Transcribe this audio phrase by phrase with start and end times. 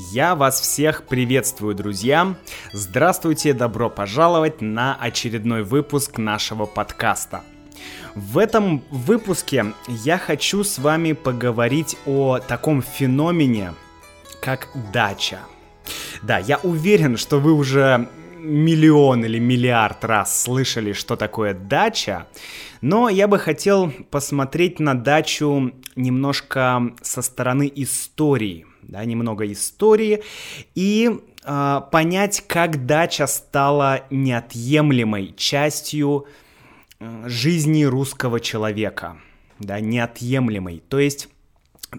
[0.00, 2.36] Я вас всех приветствую, друзья!
[2.72, 7.42] Здравствуйте, добро пожаловать на очередной выпуск нашего подкаста.
[8.14, 13.74] В этом выпуске я хочу с вами поговорить о таком феномене,
[14.40, 15.40] как дача.
[16.22, 22.28] Да, я уверен, что вы уже миллион или миллиард раз слышали, что такое дача,
[22.82, 30.22] но я бы хотел посмотреть на дачу немножко со стороны истории– да, немного истории
[30.74, 36.26] и э, понять, как дача стала неотъемлемой частью
[37.26, 39.18] жизни русского человека,
[39.60, 40.82] да, неотъемлемой.
[40.88, 41.28] То есть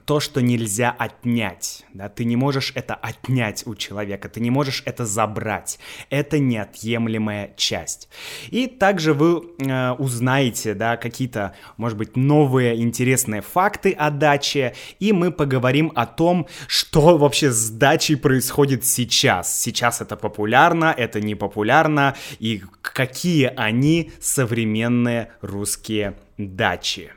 [0.05, 1.85] то, что нельзя отнять.
[1.93, 2.09] Да?
[2.09, 5.79] Ты не можешь это отнять у человека, ты не можешь это забрать.
[6.09, 8.09] Это неотъемлемая часть.
[8.49, 15.11] И также вы э, узнаете да, какие-то, может быть, новые интересные факты о даче, и
[15.11, 19.59] мы поговорим о том, что вообще с дачей происходит сейчас.
[19.59, 27.11] Сейчас это популярно, это не популярно, и какие они современные русские дачи.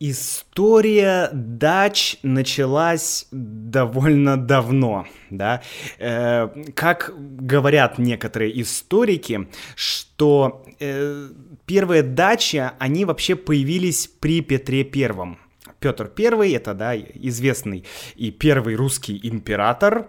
[0.00, 5.62] История дач началась довольно давно, да.
[5.98, 11.30] Э, как говорят некоторые историки, что э,
[11.66, 15.38] первые дачи, они вообще появились при Петре Первом.
[15.80, 20.08] Петр Первый, это, да, известный и первый русский император,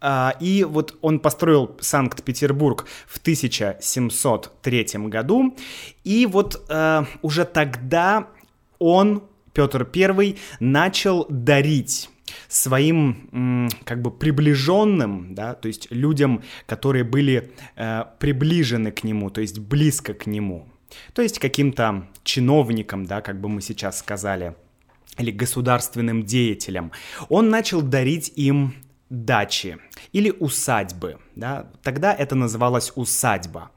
[0.00, 5.56] а, и вот он построил Санкт-Петербург в 1703 году,
[6.04, 8.28] и вот э, уже тогда
[8.78, 12.10] он, Петр I, начал дарить
[12.48, 19.40] своим как бы приближенным, да, то есть людям, которые были э, приближены к нему, то
[19.40, 20.68] есть близко к нему,
[21.12, 24.54] то есть каким-то чиновникам, да, как бы мы сейчас сказали,
[25.18, 26.92] или государственным деятелям,
[27.28, 28.74] он начал дарить им
[29.10, 29.78] дачи
[30.12, 33.70] или усадьбы, да, тогда это называлось усадьба.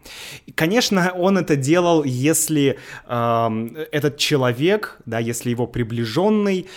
[0.47, 6.67] И, конечно, он это делал, если э, этот человек, да, если его приближенный,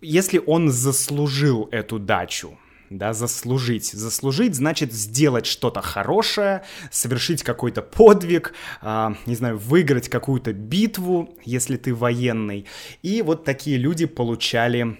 [0.00, 2.58] если он заслужил эту дачу,
[2.90, 3.86] да, заслужить.
[3.92, 11.76] Заслужить значит сделать что-то хорошее, совершить какой-то подвиг, э, не знаю, выиграть какую-то битву, если
[11.76, 12.66] ты военный.
[13.02, 14.98] И вот такие люди получали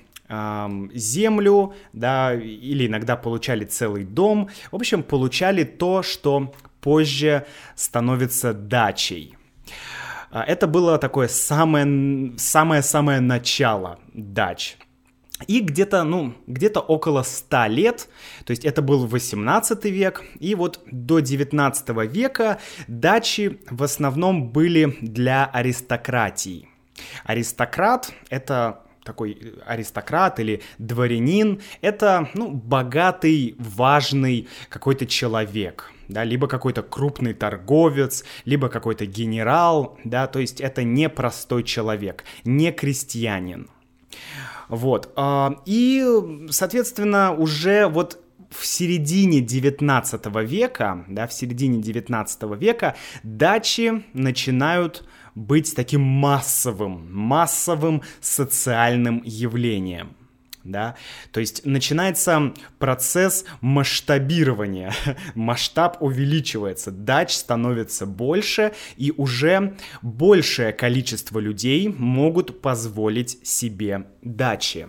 [0.94, 4.48] землю, да, или иногда получали целый дом.
[4.70, 9.36] В общем, получали то, что позже становится дачей.
[10.30, 14.76] А, это было такое самое-самое начало дач.
[15.46, 18.08] И где-то, ну, где-то около 100 лет,
[18.44, 22.58] то есть это был 18 век, и вот до 19 века
[22.88, 26.68] дачи в основном были для аристократии.
[27.24, 36.82] Аристократ— это такой аристократ или дворянин, это, ну, богатый, важный какой-то человек, да, либо какой-то
[36.82, 43.70] крупный торговец, либо какой-то генерал, да, то есть это не простой человек, не крестьянин.
[44.68, 52.96] Вот, а, и, соответственно, уже вот в середине 19 века, да, в середине 19 века
[53.22, 55.04] дачи начинают
[55.34, 60.16] быть таким массовым, массовым социальным явлением.
[60.64, 60.96] Да?
[61.32, 64.92] То есть начинается процесс масштабирования,
[65.34, 74.88] масштаб увеличивается, дач становится больше, и уже большее количество людей могут позволить себе дачи.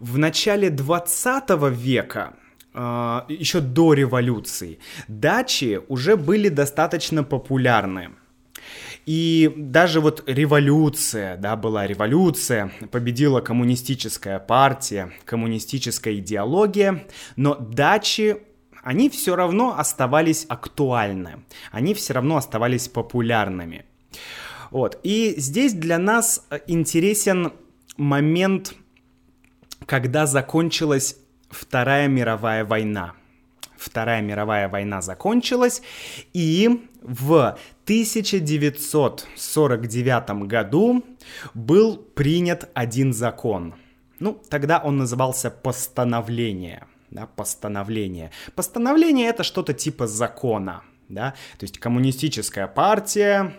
[0.00, 2.34] В начале 20 века
[2.74, 8.12] Uh, еще до революции, дачи уже были достаточно популярны.
[9.06, 17.04] И даже вот революция, да, была революция, победила коммунистическая партия, коммунистическая идеология,
[17.36, 18.38] но дачи
[18.82, 23.84] они все равно оставались актуальны, они все равно оставались популярными.
[24.70, 24.98] Вот.
[25.02, 27.52] И здесь для нас интересен
[27.96, 28.74] момент,
[29.86, 31.16] когда закончилась
[31.50, 33.12] Вторая мировая война.
[33.76, 35.82] Вторая мировая война закончилась,
[36.32, 37.58] и в
[37.92, 41.04] 1949 году
[41.52, 43.74] был принят один закон.
[44.18, 46.86] Ну, тогда он назывался постановление.
[47.10, 48.30] Да, постановление.
[48.54, 50.84] Постановление это что-то типа закона.
[51.10, 51.34] Да?
[51.58, 53.52] То есть коммунистическая партия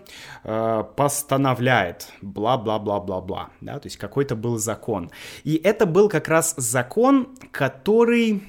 [0.43, 3.51] э, постановляет бла-бла-бла-бла-бла.
[3.61, 3.79] Да?
[3.79, 5.11] То есть какой-то был закон.
[5.43, 8.41] И это был как раз закон, который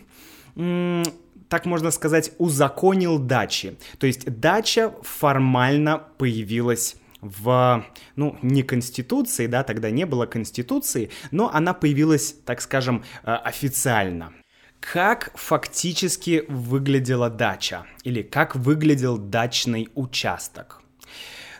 [1.48, 3.76] так можно сказать, узаконил дачи.
[3.98, 7.84] То есть дача формально появилась в,
[8.16, 14.32] ну, не Конституции, да, тогда не было Конституции, но она появилась, так скажем, э, официально.
[14.80, 17.86] Как фактически выглядела дача?
[18.02, 20.82] Или как выглядел дачный участок?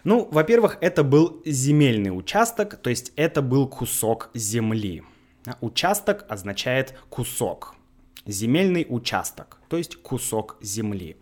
[0.05, 5.03] Ну, во-первых, это был земельный участок, то есть это был кусок земли.
[5.63, 7.75] Участок означает кусок.
[8.27, 11.17] Земельный участок, то есть кусок земли.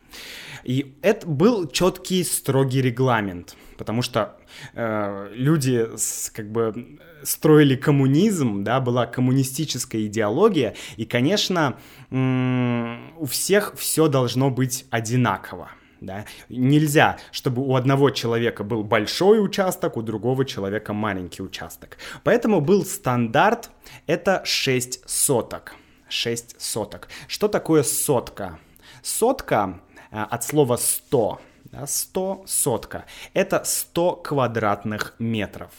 [0.64, 4.38] И это был четкий, строгий регламент, потому что
[4.74, 11.78] э, люди с, как бы строили коммунизм, да, была коммунистическая идеология, и, конечно,
[12.10, 15.70] у всех все должно быть одинаково.
[16.00, 16.24] Да?
[16.48, 21.96] Нельзя, чтобы у одного человека был большой участок, у другого человека маленький участок.
[22.24, 23.70] Поэтому был стандарт,
[24.08, 25.76] это 6 соток.
[26.12, 27.08] 6 соток.
[27.26, 28.58] Что такое сотка?
[29.02, 29.80] Сотка
[30.10, 35.70] э, от слова 100, да, 100 сотка, это 100 квадратных метров.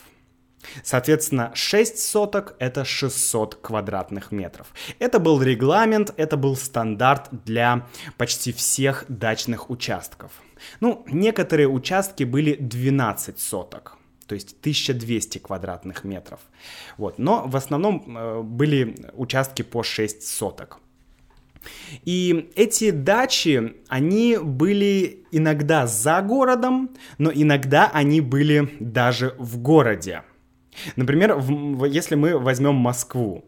[0.83, 4.67] Соответственно, 6 соток— это 600 квадратных метров.
[4.97, 7.85] Это был регламент, это был стандарт для
[8.17, 10.31] почти всех дачных участков.
[10.79, 13.97] Ну, некоторые участки были 12 соток,
[14.33, 16.39] то есть 1200 квадратных метров.
[16.97, 17.19] Вот.
[17.19, 20.79] Но в основном э, были участки по 6 соток.
[22.03, 26.89] И эти дачи, они были иногда за городом,
[27.19, 30.23] но иногда они были даже в городе.
[30.95, 33.45] Например, в, если мы возьмем Москву.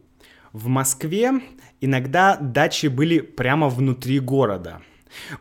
[0.54, 1.32] В Москве
[1.82, 4.84] иногда дачи были прямо внутри города.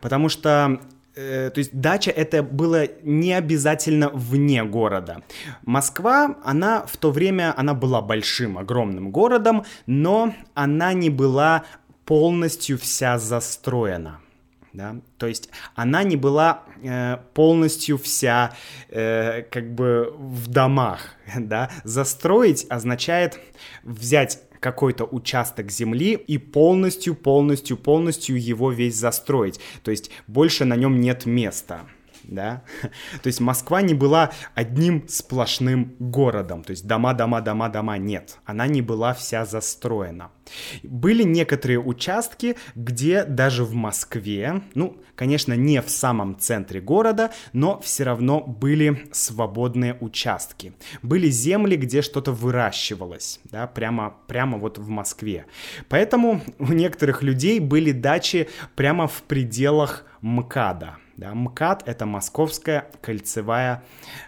[0.00, 0.80] Потому что
[1.14, 5.22] э, то есть дача это было не обязательно вне города.
[5.62, 11.64] Москва, она в то время, она была большим, огромным городом, но она не была
[12.04, 14.20] полностью вся застроена
[14.74, 18.54] да, то есть она не была э, полностью вся
[18.88, 23.38] э, как бы в домах, да, застроить означает
[23.84, 30.74] взять какой-то участок земли и полностью, полностью, полностью его весь застроить, то есть больше на
[30.74, 31.80] нем нет места,
[32.28, 32.62] да.
[33.22, 38.38] То есть Москва не была одним сплошным городом, то есть дома, дома, дома, дома, нет.
[38.44, 40.30] Она не была вся застроена.
[40.82, 47.80] Были некоторые участки, где даже в Москве, ну, конечно, не в самом центре города, но
[47.80, 50.72] все равно были свободные участки.
[51.02, 55.46] Были земли, где что-то выращивалось, да, прямо, прямо вот в Москве.
[55.88, 63.84] Поэтому у некоторых людей были дачи прямо в пределах МКАДа, да, МКАД— это Московская кольцевая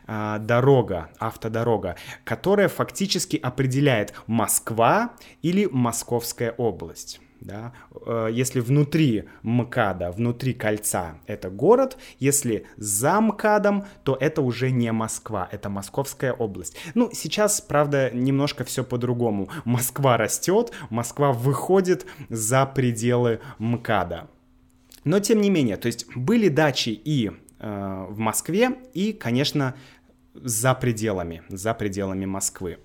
[0.07, 7.19] э, дорога, автодорога, которая фактически определяет Москва или Московская область.
[7.41, 7.73] Да?
[8.05, 14.93] Э, если внутри МКАДа, внутри кольца это город, если за МКАДом, то это уже не
[14.93, 16.77] Москва, это Московская область.
[16.93, 19.49] Ну, сейчас, правда, немножко все по-другому.
[19.65, 24.29] Москва растет, Москва выходит за пределы МКАДа.
[25.07, 29.77] Но тем не менее, то есть были дачи и э, в Москве, и, конечно,
[30.35, 32.79] за пределами, за пределами Москвы.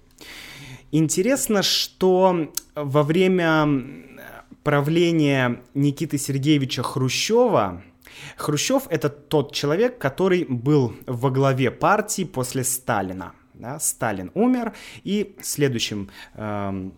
[0.91, 3.67] Интересно, что во время
[4.63, 7.81] правления Никиты Сергеевича Хрущева
[8.37, 13.33] Хрущев это тот человек, который был во главе партии после Сталина.
[13.55, 13.79] Да?
[13.79, 16.91] Сталин умер, и следующим э,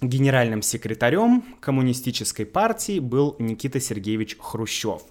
[0.00, 5.02] генеральным секретарем коммунистической партии был Никита Сергеевич Хрущев.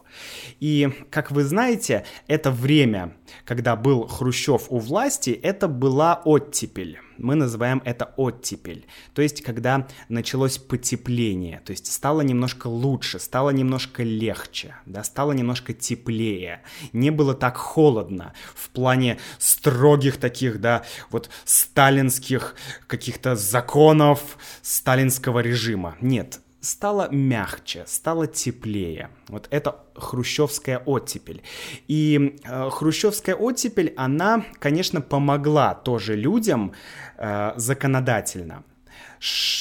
[0.59, 6.99] И, как вы знаете, это время, когда был Хрущев у власти, это была оттепель.
[7.17, 8.85] Мы называем это оттепель.
[9.13, 15.33] То есть, когда началось потепление, то есть стало немножко лучше, стало немножко легче, да, стало
[15.33, 16.61] немножко теплее.
[16.93, 22.55] Не было так холодно в плане строгих таких, да, вот сталинских
[22.87, 25.97] каких-то законов, сталинского режима.
[25.99, 29.09] Нет, стало мягче, стало теплее.
[29.27, 31.41] Вот это хрущевская оттепель.
[31.87, 36.73] И э, хрущевская оттепель, она, конечно, помогла тоже людям
[37.17, 38.63] э, законодательно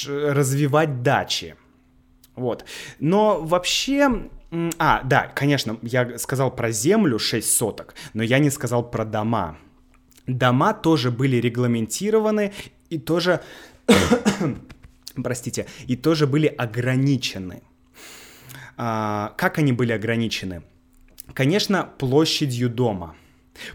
[0.07, 1.55] развивать дачи.
[2.35, 2.65] Вот.
[2.99, 4.29] Но вообще...
[4.79, 9.57] А, да, конечно, я сказал про землю 6 соток, но я не сказал про дома.
[10.25, 12.53] Дома тоже были регламентированы
[12.89, 13.41] и тоже
[15.23, 17.61] простите, и тоже были ограничены.
[18.77, 20.63] А, как они были ограничены?
[21.33, 23.15] Конечно, площадью дома.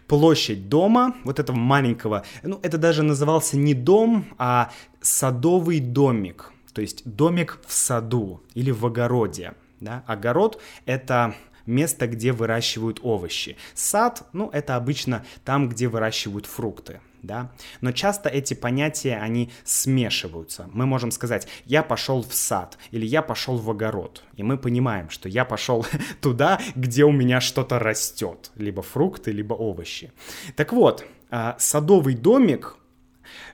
[0.06, 4.70] Площадь дома, вот этого маленького, ну, это даже назывался не дом, а
[5.02, 6.52] садовый домик.
[6.72, 9.52] То есть домик в саду или в огороде.
[9.80, 10.02] Да?
[10.06, 11.34] Огород— это
[11.66, 13.56] место, где выращивают овощи.
[13.74, 20.68] Сад, ну, это обычно там, где выращивают фрукты да, но часто эти понятия, они смешиваются.
[20.72, 25.10] Мы можем сказать, я пошел в сад или я пошел в огород, и мы понимаем,
[25.10, 25.86] что я пошел
[26.20, 30.12] туда, где у меня что-то растет, либо фрукты, либо овощи.
[30.56, 32.76] Так вот, а, садовый домик,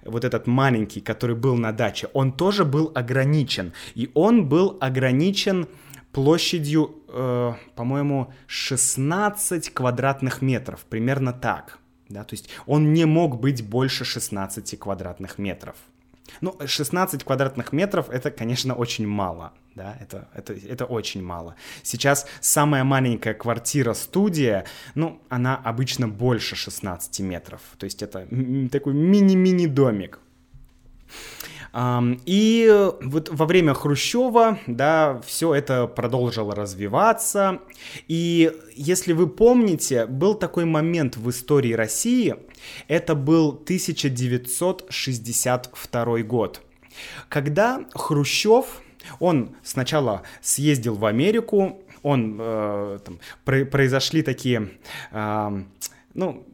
[0.04, 5.66] вот этот маленький, который был на даче, он тоже был ограничен, и он был ограничен
[6.12, 11.79] площадью, э, по-моему, 16 квадратных метров, примерно так
[12.11, 15.76] да, то есть он не мог быть больше 16 квадратных метров.
[16.40, 21.57] Ну, 16 квадратных метров это, конечно, очень мало, да, это, это, это очень мало.
[21.83, 24.64] Сейчас самая маленькая квартира-студия,
[24.95, 28.29] ну, она обычно больше 16 метров, то есть это
[28.71, 30.21] такой мини-мини домик.
[31.74, 37.60] И вот во время Хрущева, да, все это продолжило развиваться.
[38.08, 42.34] И если вы помните, был такой момент в истории России,
[42.88, 46.60] это был 1962 год,
[47.28, 48.82] когда Хрущев,
[49.18, 54.70] он сначала съездил в Америку, он, э, там, про- произошли такие,
[55.12, 55.62] э,
[56.14, 56.46] ну,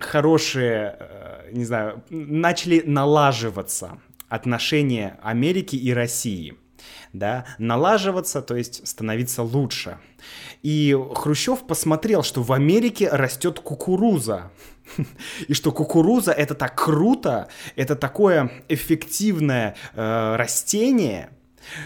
[0.00, 6.56] хорошие, э, не знаю, начали налаживаться отношения Америки и России
[7.12, 9.98] да, налаживаться, то есть становиться лучше.
[10.62, 14.50] И Хрущев посмотрел, что в Америке растет кукуруза,
[15.48, 21.30] и что кукуруза это так круто, это такое эффективное э, растение,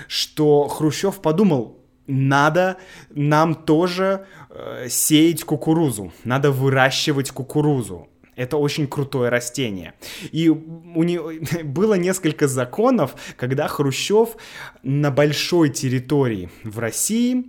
[0.08, 2.78] что Хрущев подумал, надо
[3.10, 8.08] нам тоже э, сеять кукурузу, надо выращивать кукурузу.
[8.38, 9.94] Это очень крутое растение.
[10.30, 11.32] И у него
[11.64, 14.36] было несколько законов, когда Хрущев
[14.84, 17.46] на большой территории в России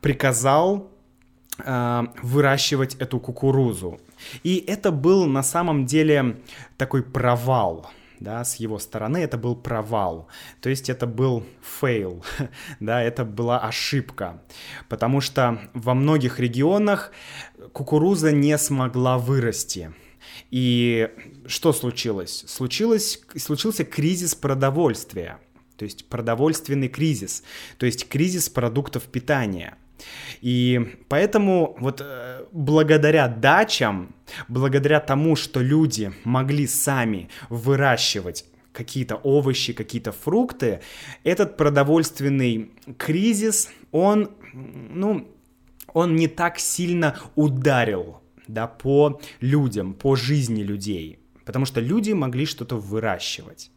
[0.00, 0.90] приказал
[1.64, 4.00] э, выращивать эту кукурузу.
[4.42, 6.38] И это был на самом деле
[6.76, 10.28] такой провал да, с его стороны это был провал,
[10.60, 12.24] то есть это был fail,
[12.80, 14.40] да, это была ошибка,
[14.88, 17.12] потому что во многих регионах
[17.72, 19.92] кукуруза не смогла вырасти,
[20.50, 21.10] и
[21.46, 22.44] что случилось?
[22.46, 23.20] случилось?
[23.36, 25.38] Случился кризис продовольствия,
[25.76, 27.42] то есть продовольственный кризис,
[27.78, 29.76] то есть кризис продуктов питания.
[30.40, 34.14] И поэтому вот э, благодаря дачам,
[34.48, 40.80] благодаря тому, что люди могли сами выращивать какие-то овощи, какие-то фрукты,
[41.22, 45.28] этот продовольственный кризис, он, ну,
[45.92, 52.46] он не так сильно ударил да, по людям, по жизни людей, потому что люди могли
[52.46, 53.70] что-то выращивать.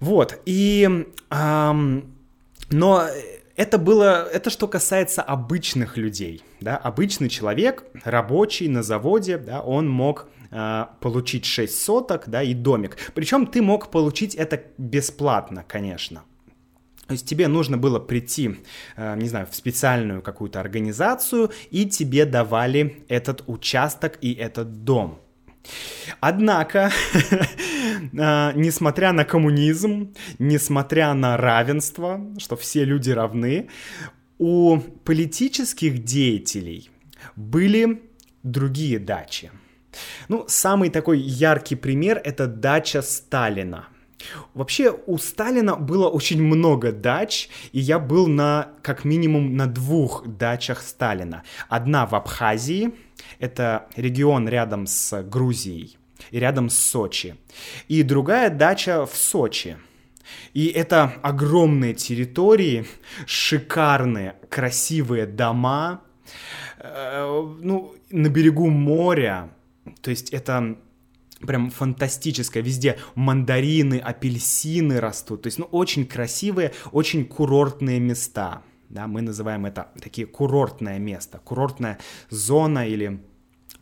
[0.00, 1.06] Вот, и...
[1.30, 2.14] Эм,
[2.70, 3.06] но
[3.56, 9.88] это было, это что касается обычных людей, да, обычный человек, рабочий на заводе, да, он
[9.88, 12.96] мог э, получить 6 соток, да, и домик.
[13.14, 16.22] Причем ты мог получить это бесплатно, конечно.
[17.06, 18.56] То есть тебе нужно было прийти,
[18.96, 25.18] э, не знаю, в специальную какую-то организацию, и тебе давали этот участок и этот дом.
[26.20, 26.90] Однако,
[27.22, 33.68] э, несмотря на коммунизм, несмотря на равенство, что все люди равны,
[34.38, 36.90] у политических деятелей
[37.36, 38.02] были
[38.42, 39.50] другие дачи.
[40.28, 43.88] Ну, самый такой яркий пример— это дача Сталина.
[44.54, 50.26] Вообще у Сталина было очень много дач, и я был на как минимум на двух
[50.26, 51.42] дачах Сталина.
[51.68, 52.92] Одна в Абхазии,
[53.38, 55.96] это регион рядом с Грузией
[56.30, 57.36] и рядом с Сочи.
[57.88, 59.76] И другая дача в Сочи.
[60.54, 62.86] И это огромные территории,
[63.26, 66.02] шикарные, красивые дома,
[66.78, 69.50] э, ну, на берегу моря.
[70.00, 70.76] То есть это
[71.46, 72.62] прям фантастическое.
[72.62, 75.42] Везде мандарины, апельсины растут.
[75.42, 78.62] То есть, ну, очень красивые, очень курортные места.
[78.88, 83.22] Да, мы называем это такие курортное место, курортная зона или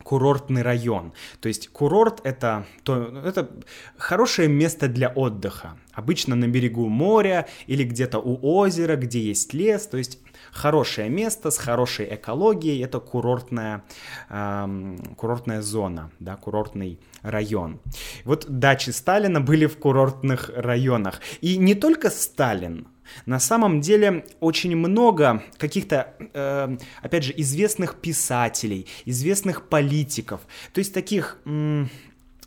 [0.03, 1.13] курортный район.
[1.41, 3.49] То есть курорт это, то, это
[3.97, 5.77] хорошее место для отдыха.
[5.93, 9.87] Обычно на берегу моря или где-то у озера, где есть лес.
[9.87, 10.19] То есть
[10.51, 13.83] хорошее место с хорошей экологией, это курортная,
[14.29, 17.79] эм, курортная зона, да, курортный район.
[18.25, 21.21] Вот дачи Сталина были в курортных районах.
[21.41, 22.87] И не только Сталин,
[23.25, 30.41] на самом деле очень много каких-то, э, опять же, известных писателей, известных политиков,
[30.73, 31.39] то есть таких...
[31.45, 31.89] М-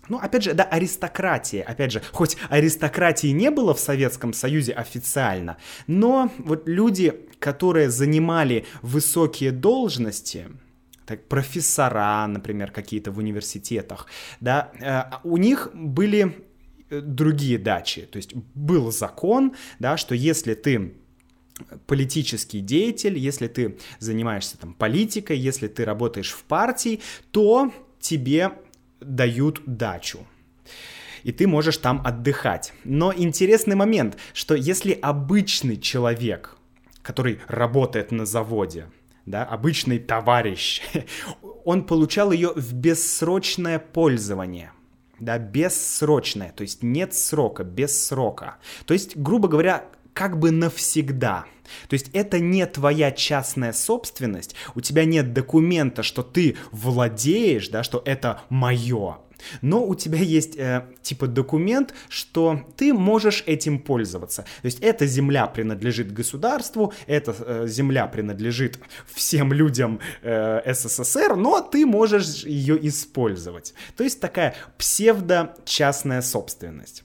[0.08, 1.62] ну, опять же, да, аристократия.
[1.62, 5.56] Опять же, хоть аристократии не было в Советском Союзе официально,
[5.86, 10.48] но вот люди, которые занимали высокие должности,
[11.06, 14.06] так, профессора, например, какие-то в университетах,
[14.40, 16.46] да, э, у них были
[16.90, 18.02] э, другие дачи.
[18.02, 20.94] То есть был закон, да, что если ты
[21.86, 28.52] политический деятель, если ты занимаешься там политикой, если ты работаешь в партии, то тебе
[29.04, 30.26] дают дачу.
[31.22, 32.72] И ты можешь там отдыхать.
[32.84, 36.56] Но интересный момент, что если обычный человек,
[37.02, 38.90] который работает на заводе,
[39.24, 40.82] да, обычный товарищ,
[41.64, 44.72] он получал ее в бессрочное пользование
[45.20, 48.56] да, бессрочное, то есть нет срока, без срока.
[48.84, 51.44] То есть, грубо говоря, как бы навсегда.
[51.88, 57.82] То есть это не твоя частная собственность, у тебя нет документа, что ты владеешь, да,
[57.82, 59.18] что это мое.
[59.60, 64.42] Но у тебя есть э, типа документ, что ты можешь этим пользоваться.
[64.62, 68.78] То есть эта земля принадлежит государству, эта э, земля принадлежит
[69.12, 73.74] всем людям э, СССР, но ты можешь ее использовать.
[73.96, 77.04] То есть такая псевдо-частная собственность.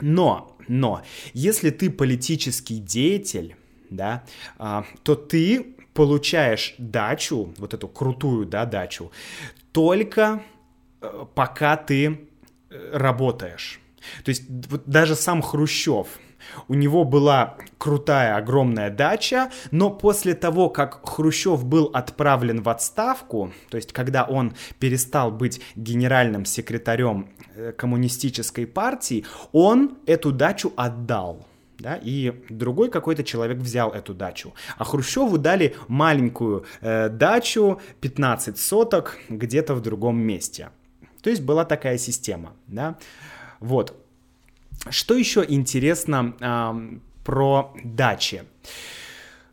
[0.00, 1.02] Но, но,
[1.32, 3.56] если ты политический деятель,
[3.90, 4.24] да,
[4.58, 9.12] а, то ты получаешь дачу, вот эту крутую, да, дачу,
[9.72, 10.42] только
[11.00, 12.28] э, пока ты
[12.70, 13.80] э, работаешь.
[14.24, 16.08] То есть даже сам Хрущев,
[16.68, 23.52] у него была крутая, огромная дача, но после того, как Хрущев был отправлен в отставку,
[23.70, 27.28] то есть когда он перестал быть генеральным секретарем
[27.76, 31.46] коммунистической партии, он эту дачу отдал.
[31.78, 34.54] Да, и другой какой-то человек взял эту дачу.
[34.78, 40.70] А Хрущеву дали маленькую э, дачу, 15 соток, где-то в другом месте.
[41.20, 42.52] То есть была такая система.
[42.68, 42.96] Да?
[43.58, 44.00] Вот.
[44.88, 48.44] Что еще интересно э, про дачи?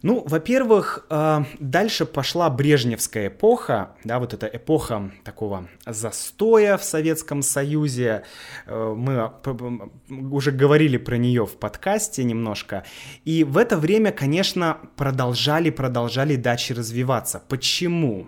[0.03, 7.43] Ну, во-первых, э, дальше пошла Брежневская эпоха, да, вот эта эпоха такого застоя в Советском
[7.43, 8.23] Союзе.
[8.65, 9.31] Э, мы
[10.31, 12.83] уже говорили про нее в подкасте немножко.
[13.25, 17.43] И в это время, конечно, продолжали, продолжали дачи развиваться.
[17.47, 18.27] Почему?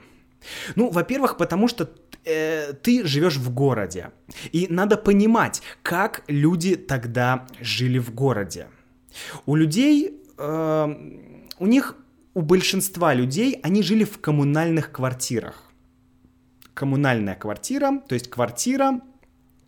[0.76, 1.90] Ну, во-первых, потому что
[2.26, 4.12] э, ты живешь в городе.
[4.52, 8.68] И надо понимать, как люди тогда жили в городе.
[9.48, 10.96] У людей, э,
[11.64, 11.96] у них,
[12.34, 15.72] у большинства людей, они жили в коммунальных квартирах.
[16.74, 19.00] Коммунальная квартира, то есть квартира,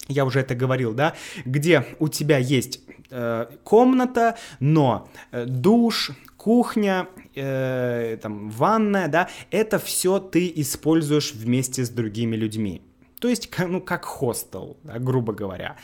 [0.10, 2.82] я уже это говорил, да, где у тебя есть
[3.12, 11.86] э, комната, но э, душ, кухня, э, там, ванная, да, это все ты используешь вместе
[11.86, 12.82] с другими людьми.
[13.22, 15.78] То есть, ну, как хостел, да, грубо говоря.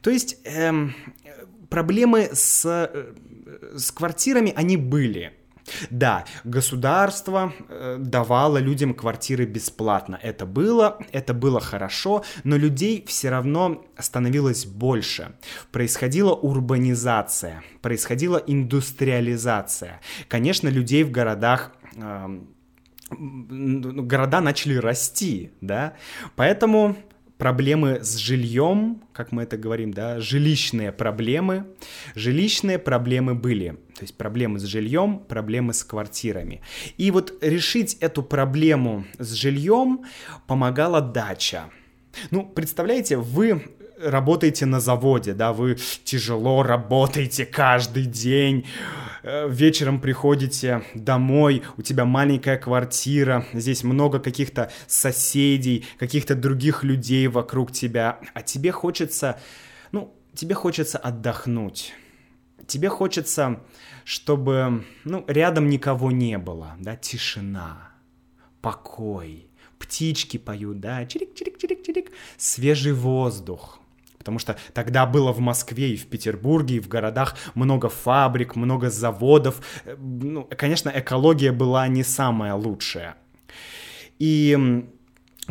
[0.00, 0.94] То есть, эм,
[1.68, 3.14] проблемы с, э,
[3.76, 5.32] с квартирами, они были.
[5.90, 10.18] Да, государство э, давало людям квартиры бесплатно.
[10.22, 15.36] Это было, это было хорошо, но людей все равно становилось больше.
[15.72, 20.00] Происходила урбанизация, происходила индустриализация.
[20.28, 22.40] Конечно, людей в городах э,
[23.10, 25.94] города начали расти, да,
[26.34, 26.96] поэтому
[27.38, 31.66] проблемы с жильем, как мы это говорим, да, жилищные проблемы,
[32.14, 33.78] жилищные проблемы были.
[33.94, 36.62] То есть проблемы с жильем, проблемы с квартирами.
[36.96, 40.04] И вот решить эту проблему с жильем
[40.46, 41.70] помогала дача.
[42.30, 48.66] Ну, представляете, вы работаете на заводе, да, вы тяжело работаете каждый день,
[49.22, 57.26] э, вечером приходите домой, у тебя маленькая квартира, здесь много каких-то соседей, каких-то других людей
[57.28, 59.38] вокруг тебя, а тебе хочется,
[59.92, 61.94] ну, тебе хочется отдохнуть
[62.66, 63.60] тебе хочется,
[64.04, 67.90] чтобы, ну, рядом никого не было, да, тишина,
[68.60, 73.80] покой, птички поют, да, чирик-чирик-чирик-чирик, свежий воздух,
[74.26, 78.90] потому что тогда было в Москве и в Петербурге, и в городах много фабрик, много
[78.90, 79.60] заводов.
[79.98, 83.14] Ну, конечно, экология была не самая лучшая.
[84.18, 84.84] И,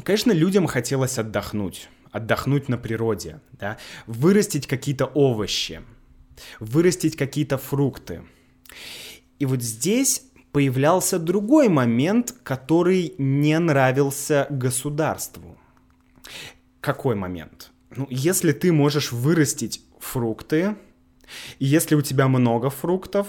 [0.04, 5.82] конечно, людям хотелось отдохнуть, отдохнуть на природе, да, вырастить какие-то овощи,
[6.60, 8.24] вырастить какие-то фрукты.
[9.40, 15.58] И вот здесь появлялся другой момент, который не нравился государству.
[16.82, 17.72] Какой момент?
[17.96, 20.76] Ну, если ты можешь вырастить фрукты,
[21.60, 23.28] и если у тебя много фруктов,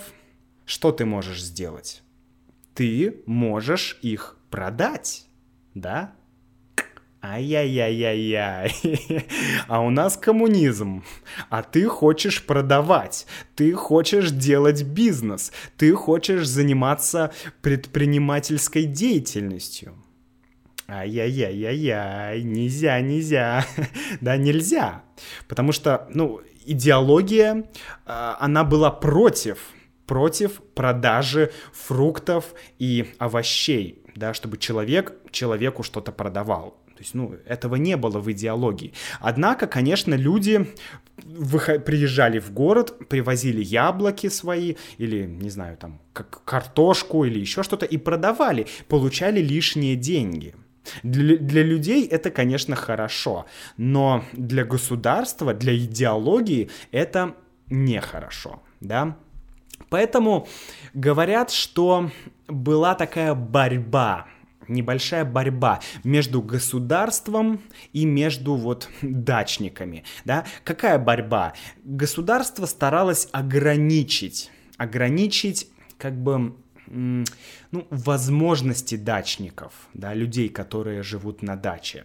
[0.65, 2.03] что ты можешь сделать?
[2.75, 5.27] Ты можешь их продать,
[5.75, 6.13] да?
[7.23, 8.73] Ай-яй-яй-яй-яй.
[9.69, 11.03] А у нас коммунизм.
[11.49, 13.27] А ты хочешь продавать.
[13.57, 15.53] Ты хочешь делать бизнес.
[15.77, 19.95] Ты хочешь заниматься предпринимательской деятельностью.
[20.89, 22.43] Ай-яй-яй-яй-яй.
[22.43, 23.65] Нельзя, нельзя.
[24.21, 25.03] Да, нельзя.
[25.49, 27.65] Потому что, ну, идеология,
[28.05, 29.59] а, она была против
[30.07, 36.79] против продажи фруктов и овощей, да, чтобы человек человеку что-то продавал.
[36.97, 38.95] То есть, ну, этого не было в идеологии.
[39.21, 40.67] Однако, конечно, люди
[41.17, 47.85] приезжали в город, привозили яблоки свои или, не знаю, там, как картошку или еще что-то
[47.85, 50.55] и продавали, получали лишние деньги.
[51.03, 53.47] Для, для людей это, конечно, хорошо,
[53.77, 57.35] но для государства, для идеологии это
[57.69, 59.17] нехорошо, да.
[59.89, 60.49] Поэтому
[60.95, 62.11] говорят, что
[62.49, 64.27] была такая борьба
[64.69, 67.61] небольшая борьба между государством
[67.93, 70.45] и между вот дачниками, да?
[70.65, 71.55] Какая борьба?
[71.85, 75.69] Государство старалось ограничить, ограничить
[75.99, 76.55] как бы
[77.71, 82.05] ну, возможности дачников, да, людей, которые живут на даче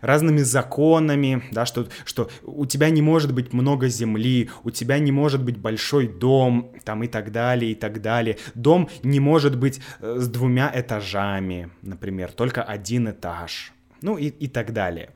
[0.00, 5.12] разными законами, да, что, что у тебя не может быть много земли, у тебя не
[5.12, 8.38] может быть большой дом, там и так далее, и так далее.
[8.54, 14.48] Дом не может быть э, с двумя этажами, например, только один этаж, ну и, и
[14.48, 15.10] так далее.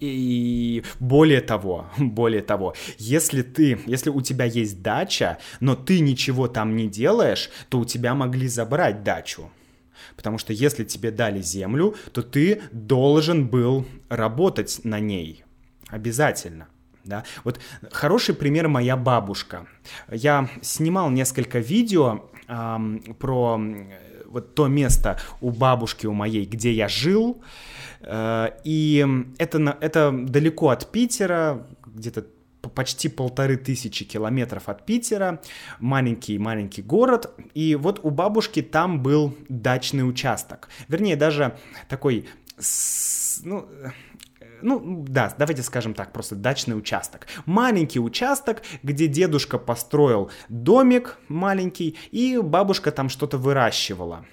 [0.00, 6.48] И более того, более того, если ты, если у тебя есть дача, но ты ничего
[6.48, 9.50] там не делаешь, то у тебя могли забрать дачу.
[10.16, 15.44] Потому что если тебе дали землю, то ты должен был работать на ней.
[15.88, 16.68] Обязательно.
[17.04, 17.24] Да?
[17.44, 17.58] Вот
[17.90, 19.66] хороший пример моя бабушка.
[20.10, 23.60] Я снимал несколько видео эм, про
[24.28, 27.42] вот то место у бабушки у моей, где я жил.
[28.00, 29.06] Э, и
[29.38, 32.26] это, это далеко от Питера, где-то
[32.74, 35.40] почти полторы тысячи километров от Питера,
[35.78, 41.56] маленький-маленький город, и вот у бабушки там был дачный участок, вернее, даже
[41.88, 42.28] такой,
[43.42, 43.68] ну,
[44.62, 47.26] ну, да, давайте скажем так, просто дачный участок.
[47.46, 54.24] Маленький участок, где дедушка построил домик маленький, и бабушка там что-то выращивала.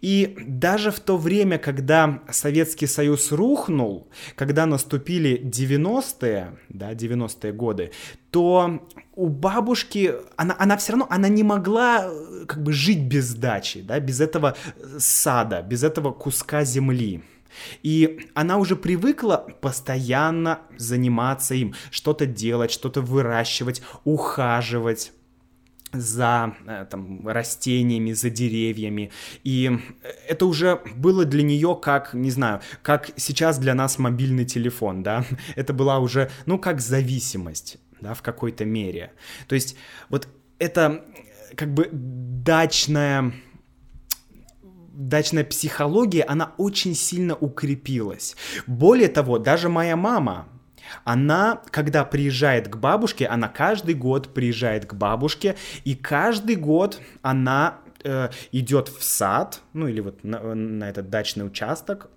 [0.00, 7.90] И даже в то время, когда Советский Союз рухнул, когда наступили 90-е, да, 90-е годы,
[8.30, 8.80] то
[9.14, 13.82] у бабушки, она, она все равно, она не могла э, как бы жить без дачи,
[13.82, 14.56] да, без этого
[14.98, 17.22] сада, без этого куска земли.
[17.82, 25.12] И она уже привыкла постоянно заниматься им, что-то делать, что-то выращивать, ухаживать
[25.92, 29.10] за э, там, растениями, за деревьями.
[29.44, 29.70] И
[30.28, 35.24] это уже было для нее как, не знаю, как сейчас для нас мобильный телефон, да.
[35.56, 39.12] Это была уже, ну, как зависимость, да, в какой-то мере.
[39.48, 39.76] То есть
[40.08, 41.04] вот это
[41.56, 43.32] как бы дачная
[45.08, 48.36] дачная психология, она очень сильно укрепилась.
[48.66, 50.46] Более того, даже моя мама,
[51.04, 57.78] она, когда приезжает к бабушке, она каждый год приезжает к бабушке, и каждый год она
[58.04, 62.08] э, идет в сад, ну или вот на, на этот дачный участок,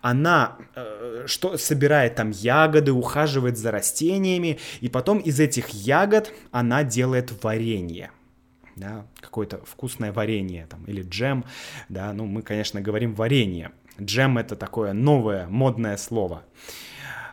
[0.00, 6.84] она э, что собирает там ягоды, ухаживает за растениями, и потом из этих ягод она
[6.84, 8.10] делает варенье.
[8.80, 11.44] Да, какое-то вкусное варенье там, или джем,
[11.90, 13.72] да, ну мы, конечно, говорим варенье.
[14.00, 16.44] Джем это такое новое, модное слово.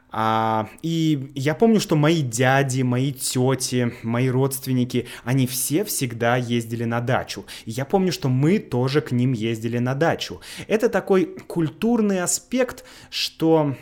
[0.09, 6.83] А, и я помню, что мои дяди, мои тети, мои родственники, они все всегда ездили
[6.83, 7.45] на дачу.
[7.63, 10.41] И я помню, что мы тоже к ним ездили на дачу.
[10.67, 13.73] Это такой культурный аспект, что...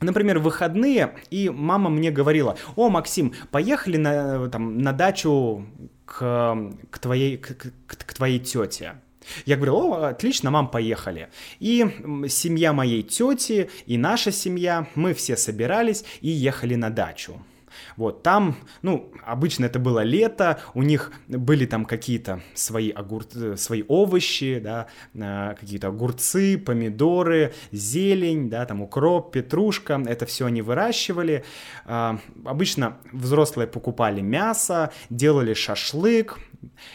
[0.00, 5.66] Например, выходные, и мама мне говорила, о, Максим, поехали на, там, на дачу
[6.08, 8.94] к, к, твоей, к, к, к твоей тете.
[9.44, 11.28] Я говорю, о, отлично, мам, поехали.
[11.60, 11.84] И
[12.28, 17.42] семья моей тети и наша семья, мы все собирались и ехали на дачу.
[17.96, 23.24] Вот там, ну, обычно это было лето, у них были там какие-то свои, огур...
[23.56, 24.86] свои овощи, да,
[25.18, 31.44] а, какие-то огурцы, помидоры, зелень, да, там укроп, петрушка, это все они выращивали.
[31.84, 36.38] А, обычно взрослые покупали мясо, делали шашлык,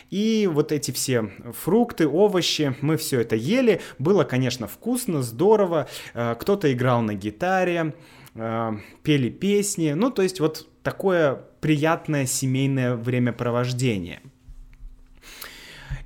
[0.09, 1.31] и вот эти все
[1.63, 3.81] фрукты, овощи, мы все это ели.
[3.99, 5.87] Было, конечно, вкусно, здорово.
[6.13, 7.93] А, кто-то играл на гитаре,
[8.33, 9.91] пели песни.
[9.91, 14.21] Ну, то есть вот такое приятное семейное времяпровождение.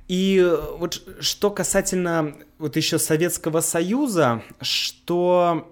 [0.08, 0.42] И
[0.78, 5.70] вот что касательно вот еще Советского Союза, что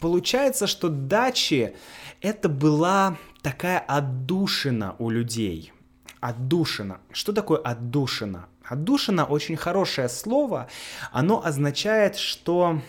[0.00, 1.74] получается, что дачи
[2.22, 5.72] это была такая отдушина у людей.
[6.20, 7.00] Отдушина.
[7.12, 8.48] Что такое отдушина?
[8.64, 10.68] Отдушина очень хорошее слово.
[11.12, 12.80] Оно означает, что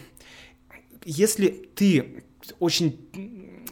[1.03, 2.23] если ты
[2.59, 3.09] очень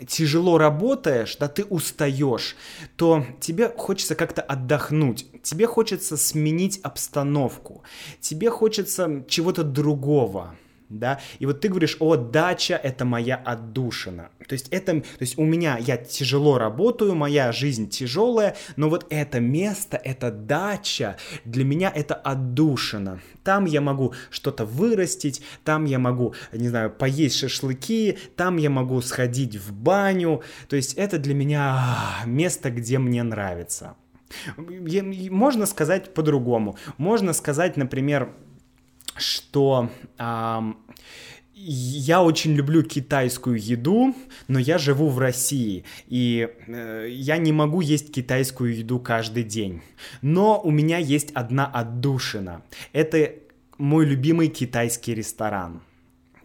[0.07, 2.55] тяжело работаешь, да, ты устаешь,
[2.95, 7.83] то тебе хочется как-то отдохнуть, тебе хочется сменить обстановку,
[8.19, 10.55] тебе хочется чего-то другого
[10.89, 15.37] да, и вот ты говоришь, о, дача— это моя отдушина, то есть это, то есть
[15.37, 21.63] у меня, я тяжело работаю, моя жизнь тяжелая, но вот это место, это дача, для
[21.63, 28.17] меня это отдушина, там я могу что-то вырастить, там я могу, не знаю, поесть шашлыки,
[28.35, 33.23] там я могу сходить в баню, то есть это для меня а, место, где мне
[33.23, 33.95] нравится.
[34.57, 36.77] Можно сказать по-другому.
[36.97, 38.33] Можно сказать, например,
[39.15, 39.89] что
[41.67, 44.15] я очень люблю китайскую еду,
[44.47, 49.81] но я живу в России, и э, я не могу есть китайскую еду каждый день.
[50.21, 52.61] Но у меня есть одна отдушина.
[52.93, 53.31] Это
[53.77, 55.81] мой любимый китайский ресторан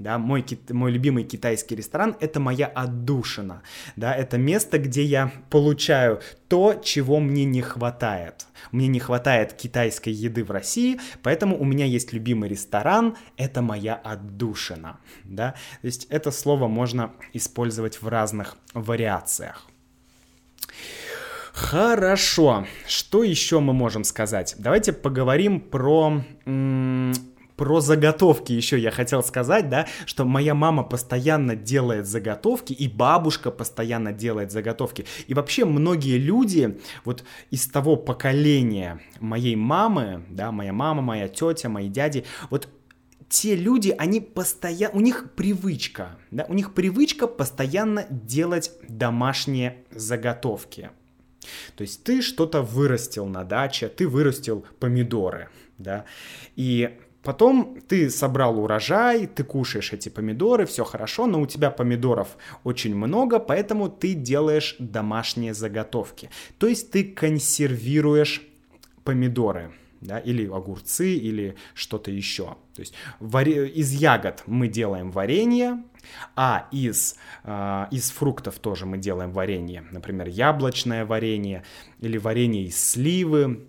[0.01, 3.63] да, мой, мой любимый китайский ресторан— это моя отдушина,
[3.97, 8.47] да, это место, где я получаю то, чего мне не хватает.
[8.73, 13.95] Мне не хватает китайской еды в России, поэтому у меня есть любимый ресторан, это моя
[13.95, 19.67] отдушина, да, то есть это слово можно использовать в разных вариациях.
[21.53, 22.67] Хорошо.
[22.87, 24.55] Что еще мы можем сказать?
[24.59, 26.23] Давайте поговорим про
[27.61, 33.51] про заготовки еще я хотел сказать, да, что моя мама постоянно делает заготовки, и бабушка
[33.51, 35.05] постоянно делает заготовки.
[35.27, 41.69] И вообще многие люди вот из того поколения моей мамы, да, моя мама, моя тетя,
[41.69, 42.67] мои дяди, вот
[43.29, 50.93] те люди, они постоянно, у них привычка, да, у них привычка постоянно делать домашние заготовки.
[51.77, 56.07] То есть ты что-то вырастил на даче, ты вырастил помидоры, да,
[56.57, 62.37] и Потом ты собрал урожай, ты кушаешь эти помидоры, все хорошо, но у тебя помидоров
[62.65, 66.31] очень много, поэтому ты делаешь домашние заготовки.
[66.59, 68.43] То есть ты консервируешь
[69.05, 72.57] помидоры, да, или огурцы, или что-то еще.
[72.75, 73.69] То есть варе...
[73.69, 75.83] из ягод мы делаем варенье,
[76.37, 79.85] а из, э, из фруктов тоже мы делаем варенье.
[79.91, 81.65] Например, яблочное варенье
[82.01, 83.67] или варенье из сливы,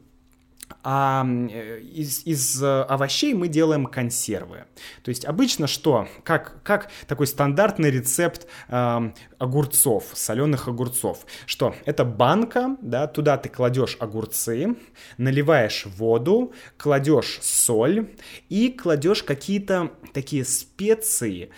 [0.84, 4.66] а э, из, из э, овощей мы делаем консервы.
[5.04, 6.08] То есть обычно что?
[6.24, 11.26] Как, как такой стандартный рецепт э, огурцов, соленых огурцов.
[11.46, 11.76] Что?
[11.86, 14.76] Это банка, да, туда ты кладешь огурцы,
[15.18, 18.10] наливаешь воду, кладешь соль
[18.50, 21.50] и кладешь какие-то такие специи,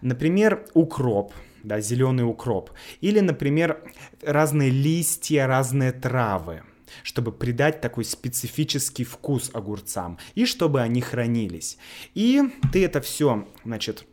[0.00, 3.82] например, укроп, да, зеленый укроп, или, например,
[4.22, 6.62] разные листья, разные травы
[7.02, 11.78] чтобы придать такой специфический вкус огурцам и чтобы они хранились.
[12.14, 14.04] И ты это все, значит,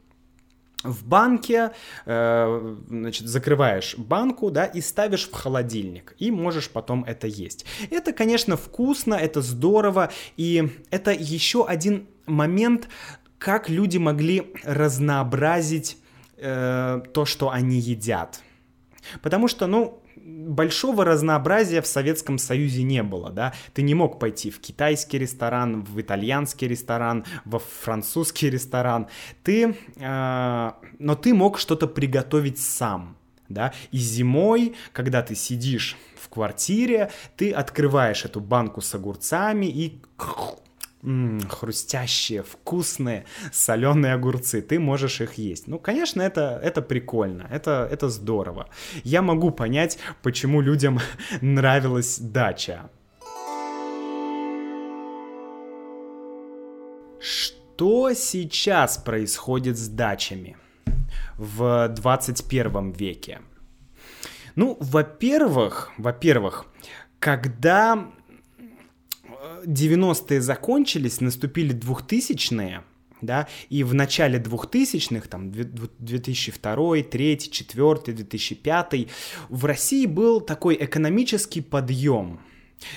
[0.84, 1.72] в банке,
[2.06, 7.66] э, значит, закрываешь банку, да, и ставишь в холодильник, и можешь потом это есть.
[7.90, 12.90] Это, конечно, вкусно, это здорово, и это еще один момент,
[13.40, 15.98] как люди могли разнообразить
[16.38, 18.42] э, то, что они едят.
[19.22, 24.52] Потому что, ну, большого разнообразия в Советском Союзе не было, да, ты не мог пойти
[24.52, 29.08] в китайский ресторан, в итальянский ресторан, во французский ресторан,
[29.44, 36.28] ты, э, но ты мог что-то приготовить сам, да, и зимой, когда ты сидишь в
[36.30, 40.02] квартире, ты открываешь эту банку с огурцами и
[41.08, 44.62] м-м, хрустящие, вкусные, соленые огурцы.
[44.62, 45.68] Ты можешь их есть.
[45.68, 48.68] Ну, конечно, это, это прикольно, это, это здорово.
[49.04, 51.00] Я могу понять, почему людям
[51.42, 52.90] нравилась дача.
[57.20, 60.58] Что сейчас происходит с дачами
[61.38, 63.42] в 21 веке?
[64.56, 66.66] Ну, во-первых, во-первых,
[67.20, 68.12] когда
[69.66, 72.82] 90-е закончились, наступили 2000-е,
[73.22, 79.08] да, и в начале 2000-х, там, 2002, 2003, 2004, 2005,
[79.50, 82.40] в России был такой экономический подъем,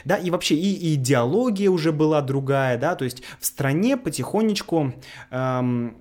[0.04, 4.92] да, и вообще и, идеология уже была другая, да, то есть в стране потихонечку
[5.30, 5.96] эм,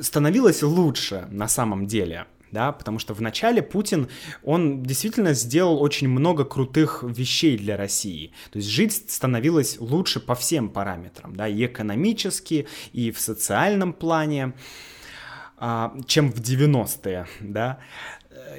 [0.00, 4.08] становилось лучше на самом деле, да, потому что вначале Путин,
[4.42, 10.34] он действительно сделал очень много крутых вещей для России, то есть жить становилось лучше по
[10.34, 14.54] всем параметрам, да, и экономически, и в социальном плане,
[15.58, 17.78] а, чем в 90-е, да,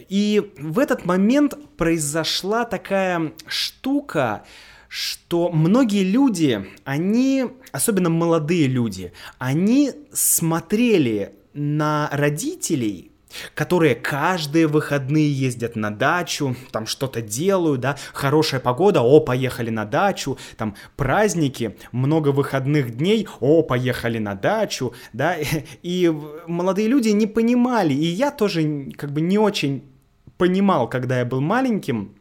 [0.09, 4.43] и в этот момент произошла такая штука,
[4.87, 13.11] что многие люди, они, особенно молодые люди, они смотрели на родителей,
[13.53, 19.85] которые каждые выходные ездят на дачу, там что-то делают, да, хорошая погода, о, поехали на
[19.85, 25.35] дачу, там праздники, много выходных дней, о, поехали на дачу, да,
[25.83, 26.13] и
[26.47, 29.83] молодые люди не понимали, и я тоже как бы не очень
[30.37, 32.17] понимал, когда я был маленьким,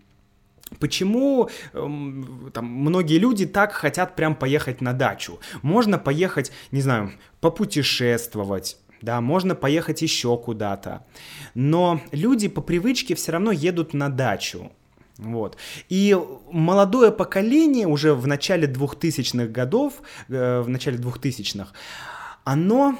[0.80, 5.38] Почему эм, там, многие люди так хотят прям поехать на дачу?
[5.62, 11.06] Можно поехать, не знаю, попутешествовать, да, можно поехать еще куда-то.
[11.54, 14.72] Но люди по привычке все равно едут на дачу.
[15.16, 15.56] Вот.
[15.88, 16.18] И
[16.50, 21.70] молодое поколение уже в начале 2000-х годов, э, в начале 2000-х,
[22.42, 22.98] оно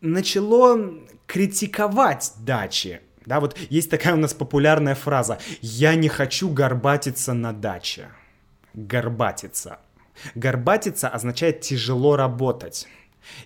[0.00, 0.94] начало
[1.26, 3.00] критиковать дачи.
[3.24, 8.08] Да, вот есть такая у нас популярная фраза «Я не хочу горбатиться на даче».
[8.74, 9.78] Горбатиться.
[10.34, 12.88] Горбатиться означает тяжело работать.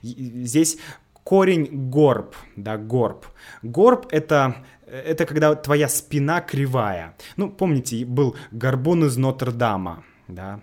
[0.03, 0.79] Здесь
[1.25, 3.27] корень горб, да, горб.
[3.63, 4.57] Горб это
[4.87, 7.17] это когда твоя спина кривая.
[7.37, 10.61] Ну, помните, был горбун из Нотр-Дама, да,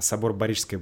[0.00, 0.78] собор Парижской,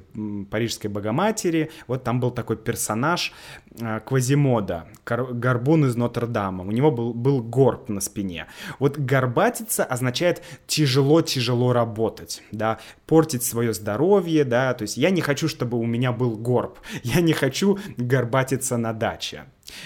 [0.51, 1.71] Парижской Богоматери.
[1.87, 3.33] Вот там был такой персонаж
[3.79, 6.65] э, Квазимода, горбун из Нотр-Дама.
[6.65, 8.47] У него был, был горб на спине.
[8.79, 15.49] Вот горбатиться означает тяжело-тяжело работать, да, портить свое здоровье, да, то есть я не хочу,
[15.49, 19.45] чтобы у меня был горб, я не хочу горбатиться на даче.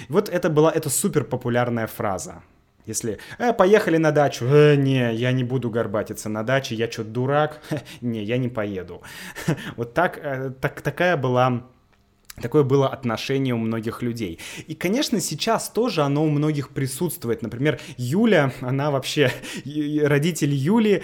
[0.08, 2.42] Вот это была, это супер популярная фраза.
[2.86, 7.04] Если э, поехали на дачу, э, не, я не буду горбатиться на даче, я что,
[7.04, 7.60] дурак?
[8.00, 9.02] не, я не поеду.
[9.76, 11.64] вот так, э, так, такая была
[12.42, 14.40] Такое было отношение у многих людей.
[14.66, 17.42] И, конечно, сейчас тоже оно у многих присутствует.
[17.42, 19.30] Например, Юля, она вообще,
[20.02, 21.02] родители Юли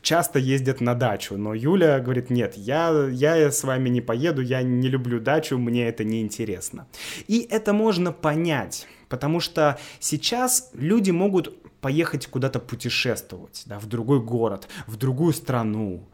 [0.00, 4.62] часто ездят на дачу, но Юля говорит, нет, я, я с вами не поеду, я
[4.62, 6.86] не люблю дачу, мне это не интересно.
[7.26, 14.20] И это можно понять Потому что сейчас люди могут поехать куда-то путешествовать, да, в другой
[14.20, 16.08] город, в другую страну.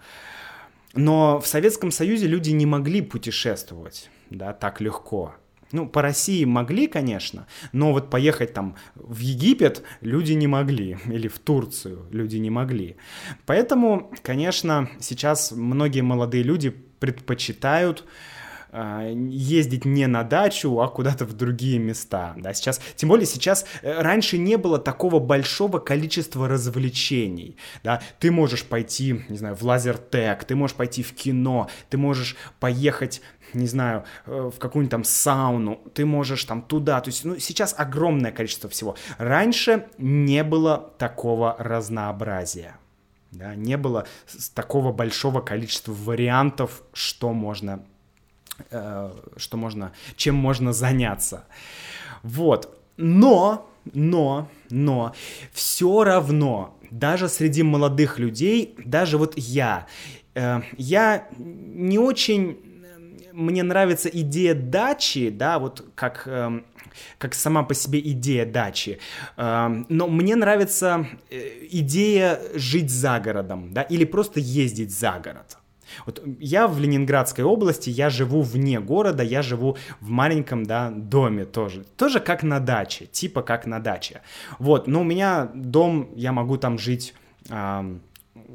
[0.95, 5.35] Но в Советском Союзе люди не могли путешествовать, да, так легко.
[5.73, 11.27] Ну, по России могли, конечно, но вот поехать там в Египет люди не могли, или
[11.27, 12.97] в Турцию люди не могли.
[13.45, 18.35] Поэтому, конечно, сейчас многие молодые люди предпочитают а,
[18.75, 24.01] ездить не на дачу, а куда-то в другие места, да, сейчас, тем более сейчас, э,
[24.01, 30.45] раньше не было такого большого количества развлечений, да, ты можешь пойти, не знаю, в лазертек,
[30.45, 35.81] ты можешь пойти в кино, ты можешь поехать не знаю, э, в какую-нибудь там сауну,
[35.95, 38.97] ты можешь там туда, то есть, ну, сейчас огромное количество всего.
[39.17, 42.77] Раньше не было такого разнообразия,
[43.31, 44.07] да, не было
[44.55, 47.85] такого большого количества вариантов, что можно
[48.71, 51.45] что можно, чем можно заняться.
[52.23, 52.79] Вот.
[52.97, 55.15] Но, но, но,
[55.53, 59.87] все равно, даже среди молодых людей, даже вот я,
[60.35, 62.59] э, я не очень,
[63.33, 66.63] мне нравится идея дачи, да, вот как, э,
[67.19, 68.99] как сама по себе идея дачи,
[69.37, 75.59] э, но мне нравится э, идея жить за городом, да, или просто ездить за город.
[76.07, 81.45] Вот я в Ленинградской области, я живу вне города, я живу в маленьком, да, доме
[81.45, 81.85] тоже.
[81.97, 84.23] Тоже как на даче, типа как на даче.
[84.59, 87.15] Вот, но у меня дом, я могу там жить
[87.49, 87.99] э,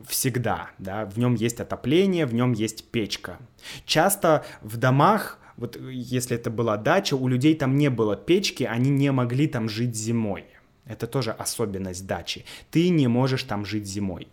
[0.07, 3.37] всегда, да, в нем есть отопление, в нем есть печка.
[3.85, 8.89] Часто в домах вот если это была дача, у людей там не было печки, они
[8.89, 10.45] не могли там жить зимой.
[10.85, 12.45] Это тоже особенность дачи.
[12.71, 14.29] Ты не можешь там жить зимой.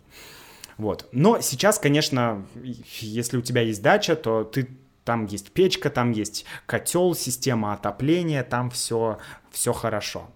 [0.77, 1.07] Вот.
[1.11, 2.45] Но сейчас, конечно,
[2.99, 4.69] если у тебя есть дача, то ты
[5.03, 9.17] там есть печка, там есть котел, система отопления, там все,
[9.51, 10.29] все хорошо.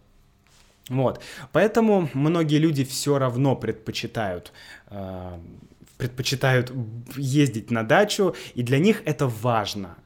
[0.89, 1.21] Вот.
[1.51, 4.51] Поэтому многие люди все равно предпочитают
[4.87, 5.39] э,
[5.97, 6.71] предпочитают
[7.15, 9.97] ездить на дачу, и для них это важно.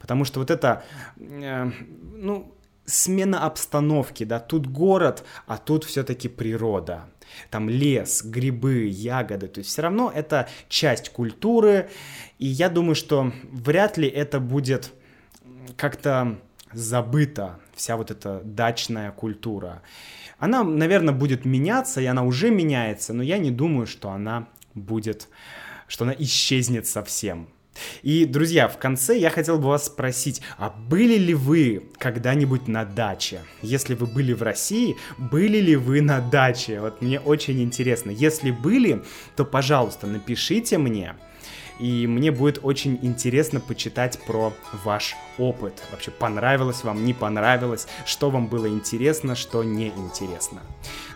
[0.00, 0.82] Потому что вот это,
[1.16, 1.70] э,
[2.16, 2.52] ну,
[2.86, 7.04] смена обстановки, да, тут город, а тут все-таки природа
[7.50, 11.88] там лес, грибы, ягоды, то есть все равно это часть культуры,
[12.38, 14.92] и я думаю, что вряд ли это будет
[15.76, 16.38] как-то
[16.72, 19.82] забыто вся вот эта дачная культура.
[20.38, 25.28] Она, наверное, будет меняться, и она уже меняется, но я не думаю, что она будет,
[25.86, 27.48] что она исчезнет совсем.
[28.02, 32.84] И, друзья, в конце я хотел бы вас спросить, а были ли вы когда-нибудь на
[32.84, 33.40] даче?
[33.62, 36.80] Если вы были в России, были ли вы на даче?
[36.80, 38.10] Вот мне очень интересно.
[38.10, 39.02] Если были,
[39.36, 41.14] то, пожалуйста, напишите мне.
[41.80, 44.52] И мне будет очень интересно почитать про
[44.84, 45.82] ваш опыт.
[45.90, 50.62] Вообще, понравилось вам, не понравилось, что вам было интересно, что не интересно.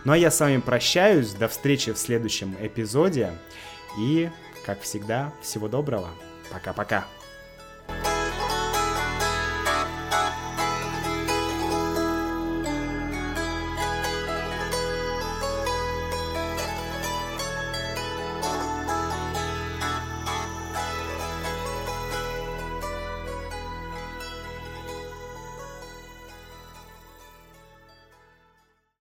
[0.03, 1.31] Ну а я с вами прощаюсь.
[1.31, 3.31] До встречи в следующем эпизоде.
[3.97, 4.29] И,
[4.65, 6.09] как всегда, всего доброго.
[6.51, 7.05] Пока-пока.